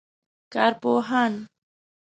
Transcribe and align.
کارپوهان 0.53 1.33